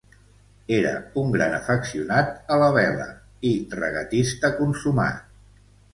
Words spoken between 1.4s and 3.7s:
afeccionat a la vela i